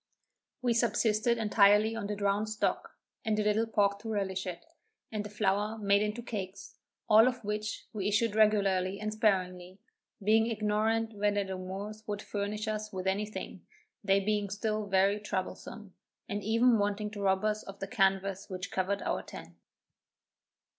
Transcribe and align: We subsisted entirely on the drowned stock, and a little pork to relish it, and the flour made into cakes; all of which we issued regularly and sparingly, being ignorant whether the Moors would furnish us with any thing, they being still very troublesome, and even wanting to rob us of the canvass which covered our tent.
We 0.63 0.73
subsisted 0.73 1.37
entirely 1.37 1.95
on 1.95 2.07
the 2.07 2.15
drowned 2.15 2.49
stock, 2.49 2.95
and 3.23 3.37
a 3.37 3.43
little 3.43 3.67
pork 3.67 3.99
to 3.99 4.09
relish 4.09 4.47
it, 4.47 4.65
and 5.11 5.23
the 5.23 5.29
flour 5.29 5.77
made 5.77 6.01
into 6.01 6.23
cakes; 6.23 6.75
all 7.07 7.27
of 7.27 7.43
which 7.43 7.85
we 7.93 8.07
issued 8.07 8.33
regularly 8.33 8.99
and 8.99 9.13
sparingly, 9.13 9.77
being 10.23 10.47
ignorant 10.47 11.13
whether 11.13 11.43
the 11.43 11.55
Moors 11.55 12.03
would 12.07 12.23
furnish 12.23 12.67
us 12.67 12.91
with 12.91 13.05
any 13.05 13.27
thing, 13.27 13.63
they 14.03 14.19
being 14.19 14.49
still 14.49 14.87
very 14.87 15.19
troublesome, 15.19 15.93
and 16.27 16.43
even 16.43 16.79
wanting 16.79 17.11
to 17.11 17.21
rob 17.21 17.45
us 17.45 17.61
of 17.61 17.77
the 17.77 17.85
canvass 17.87 18.49
which 18.49 18.71
covered 18.71 19.03
our 19.03 19.21
tent. 19.21 19.53